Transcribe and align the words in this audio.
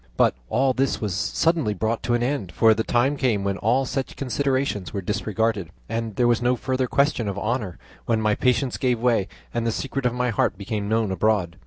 But 0.17 0.33
all 0.49 0.73
this 0.73 0.99
was 0.99 1.13
suddenly 1.13 1.75
brought 1.75 2.01
to 2.09 2.15
an 2.15 2.23
end, 2.23 2.51
for 2.53 2.73
the 2.73 2.83
time 2.83 3.15
came 3.17 3.43
when 3.43 3.59
all 3.59 3.85
such 3.85 4.15
considerations 4.15 4.91
were 4.91 5.01
disregarded, 5.01 5.69
and 5.87 6.15
there 6.15 6.27
was 6.27 6.41
no 6.41 6.55
further 6.55 6.87
question 6.87 7.27
of 7.27 7.37
honour, 7.37 7.77
when 8.07 8.19
my 8.19 8.33
patience 8.33 8.77
gave 8.77 8.99
way 8.99 9.27
and 9.53 9.63
the 9.67 9.71
secret 9.71 10.07
of 10.07 10.13
my 10.15 10.31
heart 10.31 10.57
became 10.57 10.89
known 10.89 11.11
abroad. 11.11 11.55